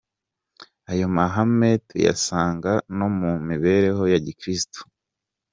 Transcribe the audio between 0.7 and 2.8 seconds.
Ayo mahame tuyasanga